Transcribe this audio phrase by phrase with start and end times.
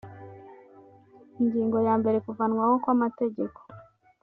[1.39, 3.59] ingingo ya mbere kuvanwaho kwamategeko